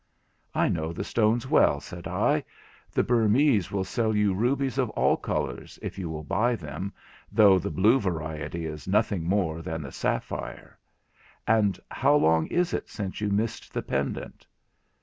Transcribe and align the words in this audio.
'I 0.55 0.69
know 0.69 0.91
the 0.93 1.03
stones 1.03 1.47
well,' 1.47 1.79
said 1.79 2.07
I; 2.07 2.43
'the 2.91 3.03
Burmese 3.03 3.71
will 3.71 3.83
sell 3.83 4.15
you 4.15 4.33
rubies 4.33 4.79
of 4.79 4.89
all 4.97 5.15
colours 5.15 5.77
if 5.83 5.99
you 5.99 6.09
will 6.09 6.23
buy 6.23 6.55
them, 6.55 6.91
though 7.31 7.59
the 7.59 7.69
blue 7.69 7.99
variety 7.99 8.65
is 8.65 8.87
nothing 8.87 9.25
more 9.25 9.61
than 9.61 9.83
the 9.83 9.91
sapphire. 9.91 10.79
And 11.45 11.79
how 11.91 12.15
long 12.15 12.47
is 12.47 12.73
it 12.73 12.89
since 12.89 13.21
you 13.21 13.29
missed 13.29 13.71
the 13.73 13.83
pendant?' 13.83 14.47